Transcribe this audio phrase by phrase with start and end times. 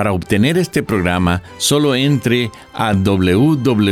[0.00, 3.90] Para obtener este programa, solo entre a www.lavoz.org.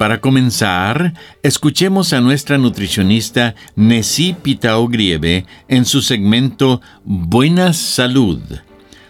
[0.00, 8.40] Para comenzar, escuchemos a nuestra nutricionista Nessie Pitao Grieve en su segmento Buena Salud.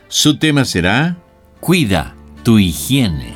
[0.08, 1.16] Su tema será
[1.60, 3.32] Cuida tu higiene.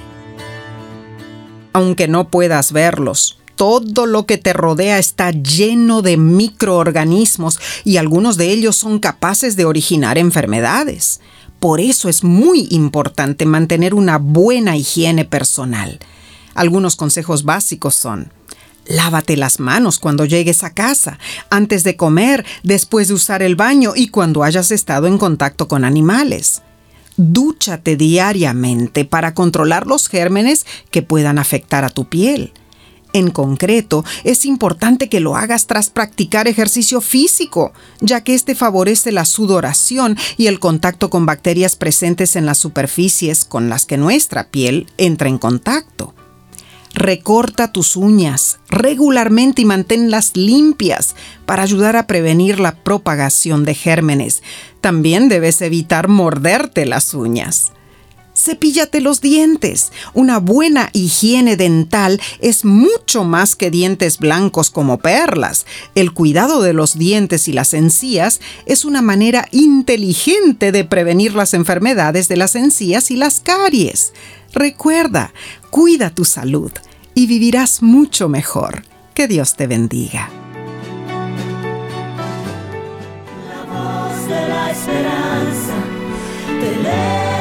[1.72, 8.38] Aunque no puedas verlos, todo lo que te rodea está lleno de microorganismos y algunos
[8.38, 11.20] de ellos son capaces de originar enfermedades.
[11.58, 15.98] Por eso es muy importante mantener una buena higiene personal.
[16.54, 18.32] Algunos consejos básicos son
[18.86, 21.18] Lávate las manos cuando llegues a casa,
[21.50, 25.84] antes de comer, después de usar el baño y cuando hayas estado en contacto con
[25.84, 26.62] animales.
[27.18, 32.54] Dúchate diariamente para controlar los gérmenes que puedan afectar a tu piel.
[33.12, 39.10] En concreto, es importante que lo hagas tras practicar ejercicio físico, ya que este favorece
[39.10, 44.48] la sudoración y el contacto con bacterias presentes en las superficies con las que nuestra
[44.48, 46.14] piel entra en contacto.
[46.92, 51.14] Recorta tus uñas regularmente y manténlas limpias
[51.46, 54.42] para ayudar a prevenir la propagación de gérmenes.
[54.80, 57.72] También debes evitar morderte las uñas.
[58.34, 59.92] Cepíllate los dientes.
[60.14, 65.66] Una buena higiene dental es mucho más que dientes blancos como perlas.
[65.94, 71.54] El cuidado de los dientes y las encías es una manera inteligente de prevenir las
[71.54, 74.12] enfermedades de las encías y las caries.
[74.52, 75.32] Recuerda,
[75.70, 76.72] cuida tu salud
[77.14, 78.84] y vivirás mucho mejor.
[79.14, 80.30] Que Dios te bendiga.
[83.48, 85.74] La voz de la esperanza
[86.60, 87.39] te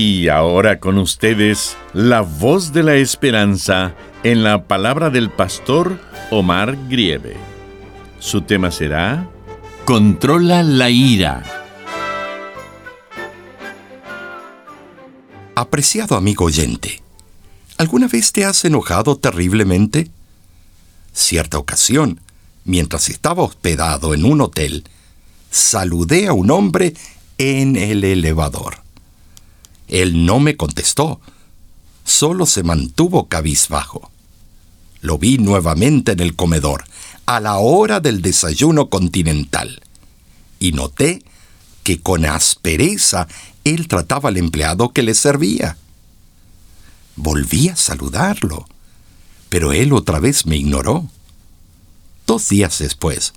[0.00, 5.98] Y ahora con ustedes, la voz de la esperanza en la palabra del pastor
[6.30, 7.36] Omar Grieve.
[8.20, 9.28] Su tema será
[9.84, 11.42] Controla la ira.
[15.56, 17.02] Apreciado amigo oyente,
[17.76, 20.12] ¿alguna vez te has enojado terriblemente?
[21.12, 22.20] Cierta ocasión,
[22.64, 24.84] mientras estaba hospedado en un hotel,
[25.50, 26.94] saludé a un hombre
[27.38, 28.86] en el elevador.
[29.88, 31.20] Él no me contestó,
[32.04, 34.10] solo se mantuvo cabizbajo.
[35.00, 36.84] Lo vi nuevamente en el comedor,
[37.26, 39.80] a la hora del desayuno continental,
[40.58, 41.22] y noté
[41.84, 43.28] que con aspereza
[43.64, 45.76] él trataba al empleado que le servía.
[47.16, 48.66] Volví a saludarlo,
[49.48, 51.08] pero él otra vez me ignoró.
[52.26, 53.32] Dos días después,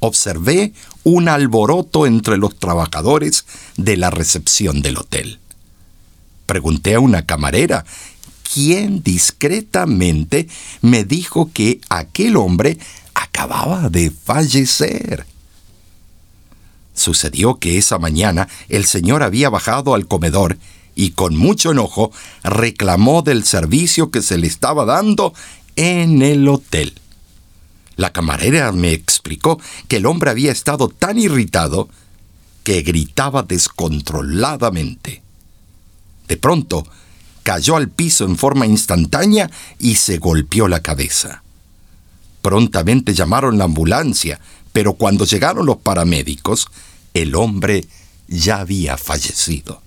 [0.00, 0.72] observé
[1.02, 5.40] un alboroto entre los trabajadores de la recepción del hotel
[6.48, 7.84] pregunté a una camarera,
[8.52, 10.48] quien discretamente
[10.80, 12.78] me dijo que aquel hombre
[13.14, 15.26] acababa de fallecer.
[16.94, 20.58] Sucedió que esa mañana el señor había bajado al comedor
[20.96, 22.10] y con mucho enojo
[22.42, 25.34] reclamó del servicio que se le estaba dando
[25.76, 26.94] en el hotel.
[27.96, 31.88] La camarera me explicó que el hombre había estado tan irritado
[32.64, 35.27] que gritaba descontroladamente.
[36.28, 36.86] De pronto,
[37.42, 41.42] cayó al piso en forma instantánea y se golpeó la cabeza.
[42.42, 44.38] Prontamente llamaron la ambulancia,
[44.72, 46.68] pero cuando llegaron los paramédicos,
[47.14, 47.86] el hombre
[48.28, 49.80] ya había fallecido.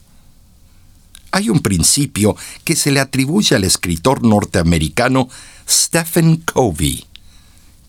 [1.31, 2.35] Hay un principio
[2.65, 5.29] que se le atribuye al escritor norteamericano
[5.69, 7.05] Stephen Covey,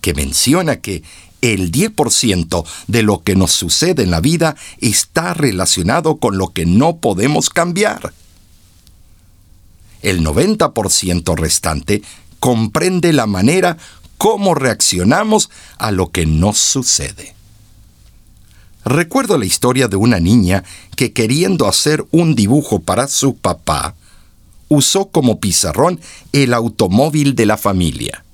[0.00, 1.02] que menciona que
[1.40, 6.66] el 10% de lo que nos sucede en la vida está relacionado con lo que
[6.66, 8.12] no podemos cambiar.
[10.02, 12.02] El 90% restante
[12.40, 13.76] comprende la manera
[14.18, 17.34] cómo reaccionamos a lo que nos sucede.
[18.84, 20.64] Recuerdo la historia de una niña
[20.96, 23.94] que queriendo hacer un dibujo para su papá,
[24.68, 26.00] usó como pizarrón
[26.32, 28.24] el automóvil de la familia.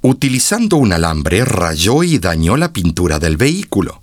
[0.00, 4.00] Utilizando un alambre, rayó y dañó la pintura del vehículo.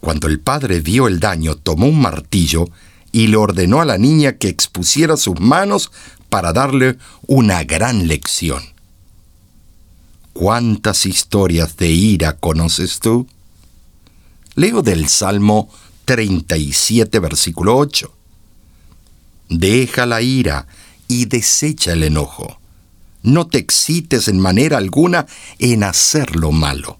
[0.00, 2.66] Cuando el padre vio el daño, tomó un martillo
[3.12, 5.90] y le ordenó a la niña que expusiera sus manos
[6.28, 8.62] para darle una gran lección.
[10.32, 13.26] ¿Cuántas historias de ira conoces tú?
[14.54, 15.70] Leo del Salmo
[16.04, 18.12] 37, versículo 8.
[19.48, 20.66] Deja la ira
[21.08, 22.58] y desecha el enojo.
[23.22, 25.26] No te excites en manera alguna
[25.58, 26.98] en hacer lo malo.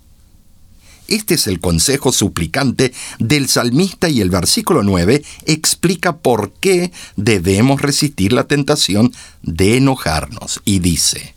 [1.08, 7.80] Este es el consejo suplicante del salmista y el versículo 9 explica por qué debemos
[7.80, 9.12] resistir la tentación
[9.42, 11.34] de enojarnos y dice,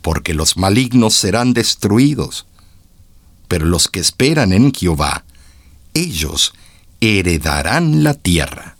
[0.00, 2.46] porque los malignos serán destruidos,
[3.48, 5.24] pero los que esperan en Jehová,
[5.94, 6.54] ellos
[7.00, 8.76] heredarán la tierra.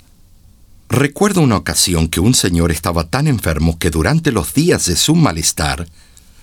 [0.89, 5.15] Recuerdo una ocasión que un señor estaba tan enfermo que durante los días de su
[5.15, 5.89] malestar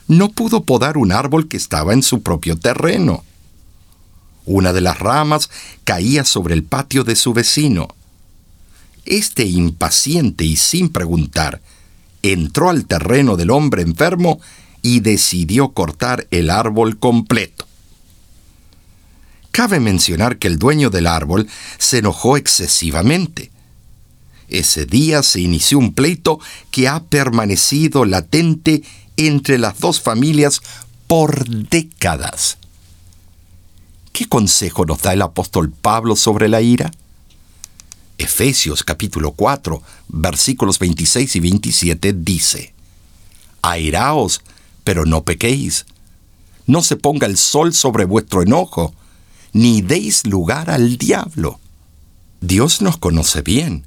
[0.07, 3.23] no pudo podar un árbol que estaba en su propio terreno.
[4.49, 5.49] Una de las ramas
[5.83, 7.87] caía sobre el patio de su vecino.
[9.05, 11.61] Este impaciente y sin preguntar,
[12.21, 14.41] entró al terreno del hombre enfermo
[14.81, 17.65] y decidió cortar el árbol completo.
[19.51, 21.47] Cabe mencionar que el dueño del árbol
[21.77, 23.51] se enojó excesivamente
[24.49, 26.39] ese día se inició un pleito
[26.71, 28.83] que ha permanecido latente
[29.15, 30.61] entre las dos familias
[31.07, 32.57] por décadas.
[34.19, 36.92] ¿Qué consejo nos da el apóstol Pablo sobre la ira?
[38.18, 42.74] Efesios capítulo 4, versículos 26 y 27 dice,
[43.62, 44.42] Airaos,
[44.83, 45.86] pero no pequéis.
[46.68, 48.94] No se ponga el sol sobre vuestro enojo,
[49.54, 51.62] ni deis lugar al diablo.
[52.42, 53.86] Dios nos conoce bien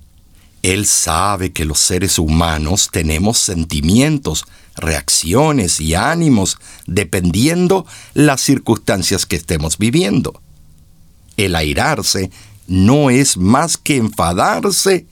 [0.63, 4.45] él sabe que los seres humanos tenemos sentimientos,
[4.77, 10.41] reacciones y ánimos dependiendo las circunstancias que estemos viviendo.
[11.37, 12.31] El airarse
[12.67, 15.07] no es más que enfadarse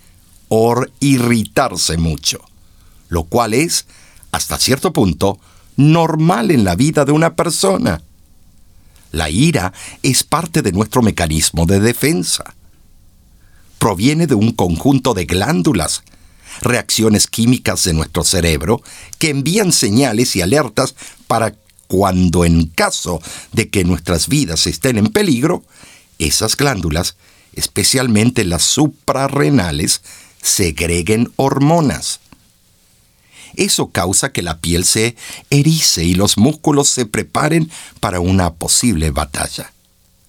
[0.49, 2.41] o irritarse mucho,
[3.09, 3.87] lo cual es,
[4.33, 5.39] hasta cierto punto,
[5.77, 8.03] normal en la vida de una persona.
[9.13, 9.73] La ira
[10.03, 12.55] es parte de nuestro mecanismo de defensa
[13.81, 16.03] proviene de un conjunto de glándulas,
[16.61, 18.83] reacciones químicas de nuestro cerebro
[19.19, 20.95] que envían señales y alertas
[21.27, 21.55] para
[21.87, 23.21] cuando en caso
[23.53, 25.65] de que nuestras vidas estén en peligro,
[26.19, 27.17] esas glándulas,
[27.55, 30.03] especialmente las suprarrenales,
[30.41, 32.21] segreguen hormonas.
[33.57, 35.17] Eso causa que la piel se
[35.51, 39.73] erice y los músculos se preparen para una posible batalla.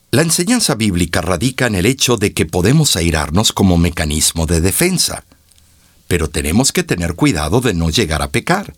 [0.09, 5.23] La enseñanza bíblica radica en el hecho de que podemos airarnos como mecanismo de defensa,
[6.12, 8.74] pero tenemos que tener cuidado de no llegar a pecar,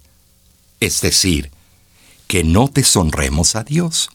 [0.80, 1.50] es decir,
[2.28, 4.12] que no deshonremos a Dios.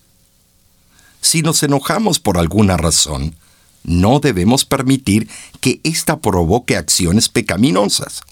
[1.20, 3.34] Si nos enojamos por alguna razón,
[3.82, 5.28] no debemos permitir
[5.60, 8.22] que ésta provoque acciones pecaminosas.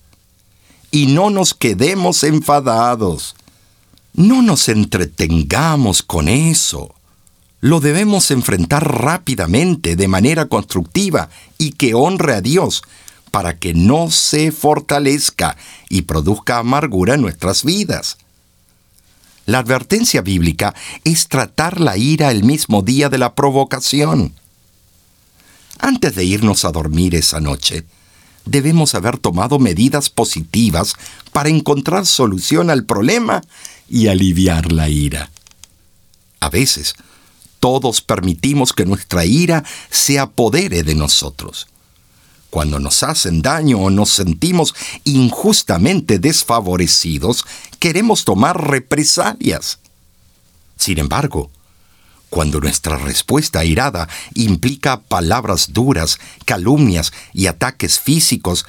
[0.92, 3.34] Y no nos quedemos enfadados.
[4.14, 6.94] No nos entretengamos con eso
[7.60, 12.82] lo debemos enfrentar rápidamente, de manera constructiva y que honre a Dios,
[13.36, 15.58] para que no se fortalezca
[15.90, 18.16] y produzca amargura en nuestras vidas.
[19.44, 20.74] La advertencia bíblica
[21.04, 24.32] es tratar la ira el mismo día de la provocación.
[25.78, 27.84] Antes de irnos a dormir esa noche,
[28.46, 30.94] debemos haber tomado medidas positivas
[31.30, 33.42] para encontrar solución al problema
[33.86, 35.30] y aliviar la ira.
[36.40, 36.94] A veces,
[37.60, 41.66] todos permitimos que nuestra ira se apodere de nosotros.
[42.56, 47.44] Cuando nos hacen daño o nos sentimos injustamente desfavorecidos,
[47.78, 49.78] queremos tomar represalias.
[50.74, 51.50] Sin embargo,
[52.30, 58.64] cuando nuestra respuesta irada implica palabras duras, calumnias y ataques físicos,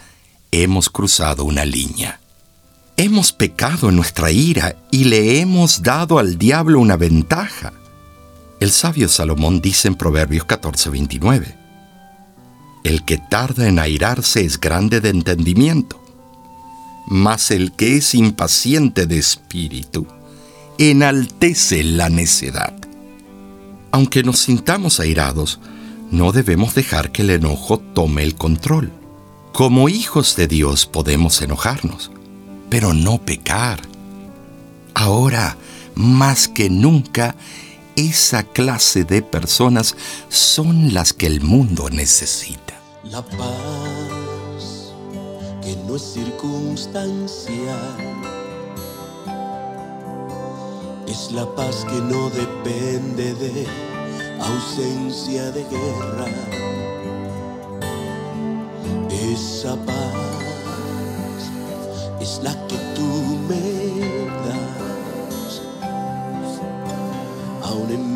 [0.52, 2.20] hemos cruzado una línea.
[2.98, 7.72] Hemos pecado en nuestra ira y le hemos dado al diablo una ventaja.
[8.60, 11.67] El sabio Salomón dice en Proverbios 14:29,
[12.88, 16.02] El que tarda en airarse es grande de entendimiento,
[17.06, 20.08] mas el que es impaciente de espíritu
[20.78, 22.74] enaltece la necedad.
[23.92, 25.60] Aunque nos sintamos airados,
[26.12, 28.94] no debemos dejar que el enojo tome el control.
[29.52, 32.10] Como hijos de Dios podemos enojarnos,
[32.70, 33.82] pero no pecar.
[34.94, 35.58] Ahora,
[35.94, 37.36] más que nunca,
[37.98, 39.98] esa clase de personas
[40.30, 42.67] son las que el mundo necesita.
[43.04, 44.94] La paz
[45.62, 47.78] que no es circunstancial
[51.08, 53.68] es la paz que no depende de
[54.40, 56.28] ausencia de guerra.
[59.10, 61.52] Esa paz
[62.20, 64.27] es la que tú me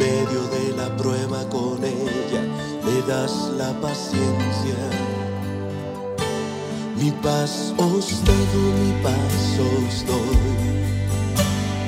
[0.01, 2.43] medio de la prueba con ella,
[2.85, 4.79] me das la paciencia.
[6.99, 9.41] Mi paz os dejo, mi paz
[9.71, 10.41] os doy,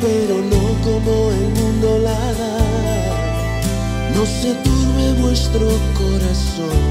[0.04, 2.58] pero no como el mundo la da.
[4.16, 5.68] No se turbe vuestro
[6.02, 6.84] corazón,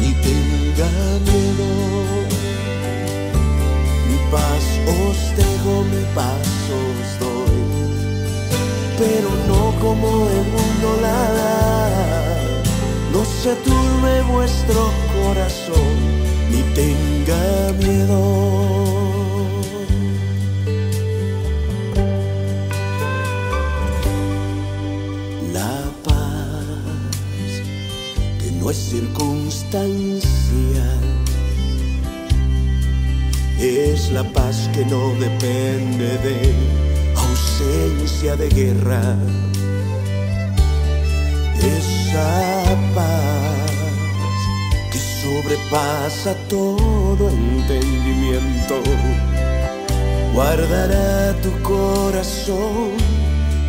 [0.00, 0.90] ni tenga
[1.28, 1.70] miedo.
[4.08, 4.64] Mi paz
[5.04, 6.48] os dejo, mi paz
[6.82, 7.79] os doy,
[9.00, 11.16] pero no como el mundo la.
[13.12, 15.96] No se turbe vuestro corazón,
[16.50, 18.20] ni tenga miedo.
[25.54, 26.82] La paz
[28.38, 31.00] que no es circunstancial
[33.58, 36.59] es la paz que no depende de
[38.20, 39.16] de guerra.
[41.56, 43.72] Esa paz
[44.92, 48.82] que sobrepasa todo entendimiento
[50.34, 52.92] guardará tu corazón,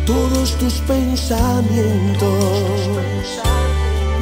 [0.04, 2.28] todos tus pensamientos.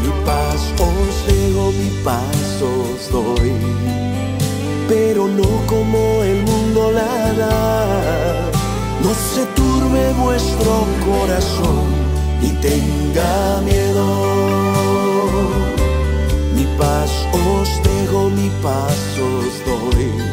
[0.01, 3.53] Mi paz os dejo, mi paz os doy,
[4.89, 8.10] pero no como el mundo la da.
[9.03, 11.87] No se turbe vuestro corazón,
[12.41, 14.07] ni tenga miedo.
[16.55, 20.31] Mi paz os dejo, mi paz os doy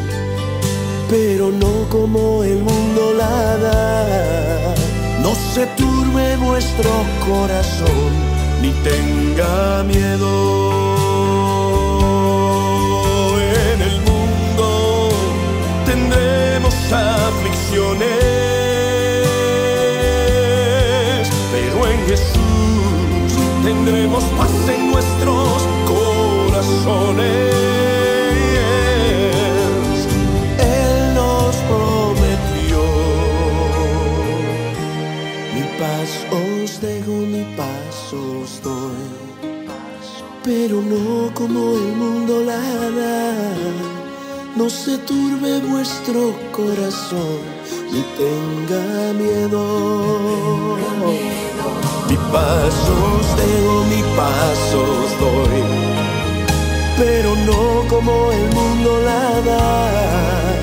[1.10, 4.76] pero no como el mundo la da.
[5.22, 6.90] No se turbe vuestro
[7.26, 8.12] corazón,
[8.62, 10.34] ni tenga miedo.
[13.74, 15.10] En el mundo
[15.86, 16.74] tendremos
[21.52, 23.32] pero en Jesús
[23.64, 27.26] tendremos paz en nuestros corazones.
[30.58, 32.82] Él nos prometió,
[35.54, 39.08] mi paz os dejo, mi paz os doy,
[40.44, 42.60] pero no como el mundo la
[43.00, 43.34] da.
[44.56, 47.57] No se turbe vuestro corazón,
[47.92, 49.64] ni tenga miedo.
[52.10, 55.98] Mi paz os dejo, mi paz os doy
[56.98, 60.60] pero no como el mundo la da.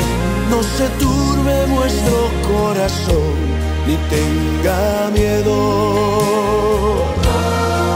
[0.50, 3.34] No se turbe vuestro corazón,
[3.86, 5.56] ni tenga miedo.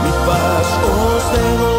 [0.03, 1.78] Mi paz os dejo,